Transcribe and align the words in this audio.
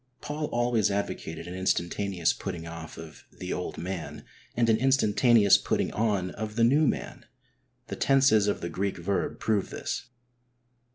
Paul 0.19 0.45
always 0.45 0.89
advocated 0.89 1.45
an 1.45 1.53
instan 1.53 1.87
taneous 1.87 2.33
putting 2.33 2.65
off 2.65 2.97
of" 2.97 3.23
the 3.39 3.53
old 3.53 3.77
man" 3.77 4.25
and 4.57 4.67
an 4.67 4.77
instantaneous 4.77 5.59
putting 5.59 5.93
on 5.93 6.31
of" 6.31 6.55
the 6.55 6.63
new 6.63 6.87
man." 6.87 7.27
The 7.85 7.95
tenses 7.97 8.47
of 8.47 8.61
the 8.61 8.69
Greek 8.69 8.97
verb 8.97 9.39
prove 9.39 9.69
this. 9.69 10.07